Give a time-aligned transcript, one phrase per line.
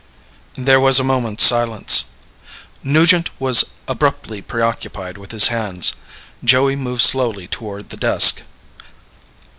[0.55, 2.05] There was a moment's silence.
[2.83, 5.93] Nugent was abruptly preoccupied with his hands.
[6.43, 8.41] Joey moved slowly toward the desk.